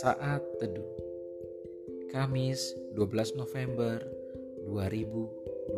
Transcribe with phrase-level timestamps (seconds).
[0.00, 0.88] Saat Teduh.
[2.08, 4.00] Kamis 12 November
[4.64, 5.76] 2020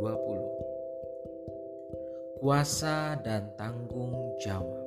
[2.39, 4.15] Kuasa dan tanggung
[4.47, 4.87] jawab.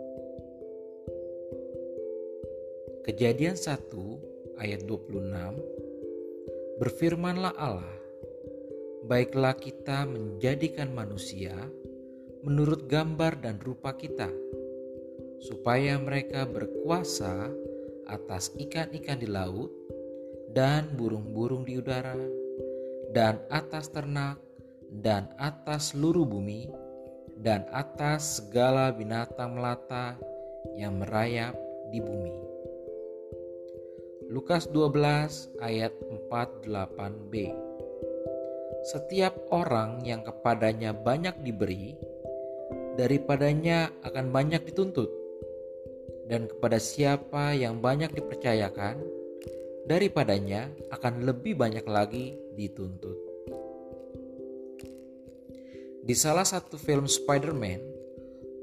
[3.03, 3.75] Kejadian 1
[4.63, 7.99] ayat 26 Berfirmanlah Allah
[9.03, 11.51] Baiklah kita menjadikan manusia
[12.43, 14.27] menurut gambar dan rupa kita
[15.39, 17.47] supaya mereka berkuasa
[18.07, 19.71] atas ikan-ikan di laut
[20.51, 22.19] dan burung-burung di udara
[23.15, 24.37] dan atas ternak
[24.91, 26.67] dan atas seluruh bumi
[27.39, 30.19] dan atas segala binatang melata
[30.77, 31.57] yang merayap
[31.89, 32.35] di bumi.
[34.29, 35.93] Lukas 12 ayat
[36.31, 37.33] 48b
[38.83, 41.95] Setiap orang yang kepadanya banyak diberi,
[42.93, 45.09] daripadanya akan banyak dituntut
[46.29, 49.01] dan kepada siapa yang banyak dipercayakan,
[49.89, 53.17] daripadanya akan lebih banyak lagi dituntut.
[56.03, 57.81] Di salah satu film Spider-Man,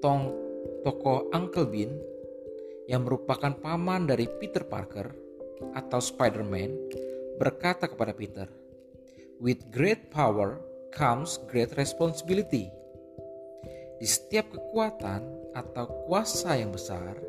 [0.00, 0.32] Tong
[0.80, 1.92] tokoh Uncle Ben
[2.88, 5.12] yang merupakan paman dari Peter Parker
[5.76, 6.70] atau Spider-Man
[7.36, 8.48] berkata kepada Peter,
[9.40, 10.60] "With great power
[10.92, 12.79] comes great responsibility."
[14.00, 17.20] Di setiap kekuatan atau kuasa yang besar,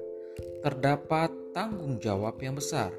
[0.63, 2.95] terdapat tanggung jawab yang besar.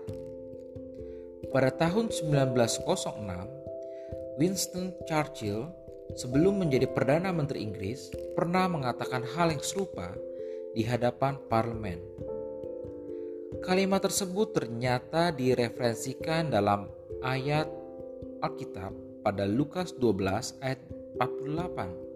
[1.49, 2.77] Pada tahun 1906,
[4.37, 5.73] Winston Churchill
[6.21, 10.13] sebelum menjadi Perdana Menteri Inggris pernah mengatakan hal yang serupa
[10.77, 12.05] di hadapan parlemen.
[13.65, 16.93] Kalimat tersebut ternyata direferensikan dalam
[17.25, 17.73] ayat
[18.45, 20.81] Alkitab pada Lukas 12 ayat
[21.17, 22.12] 48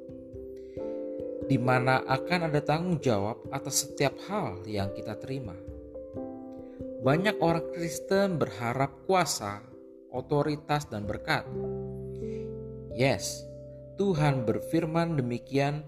[1.47, 5.55] di mana akan ada tanggung jawab atas setiap hal yang kita terima.
[7.07, 9.63] Banyak orang Kristen berharap kuasa,
[10.11, 11.47] otoritas, dan berkat.
[12.99, 13.47] Yes,
[13.95, 15.87] Tuhan berfirman demikian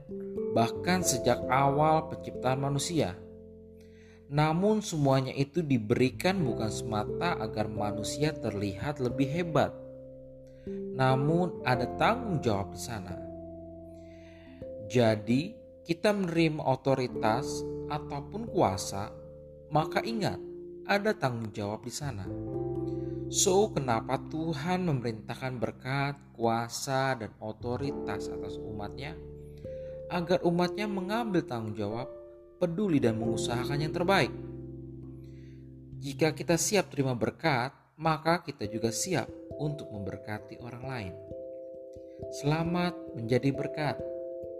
[0.55, 3.19] bahkan sejak awal penciptaan manusia.
[4.31, 9.75] Namun semuanya itu diberikan bukan semata agar manusia terlihat lebih hebat.
[10.95, 13.28] Namun ada tanggung jawab di sana
[14.88, 15.53] jadi,
[15.84, 17.60] kita menerima otoritas
[17.93, 19.12] ataupun kuasa,
[19.69, 20.41] maka ingat,
[20.88, 22.25] ada tanggung jawab di sana.
[23.28, 29.12] So, kenapa Tuhan memerintahkan berkat, kuasa, dan otoritas atas umatnya?
[30.09, 32.09] Agar umatnya mengambil tanggung jawab,
[32.56, 34.32] peduli, dan mengusahakan yang terbaik.
[36.00, 39.28] Jika kita siap terima berkat, maka kita juga siap
[39.60, 41.15] untuk memberkati orang lain.
[42.41, 44.18] Selamat menjadi berkat.